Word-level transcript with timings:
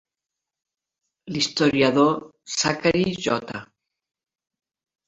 L'historiador 1.35 2.17
Zachary 2.57 3.07
J. 3.29 3.39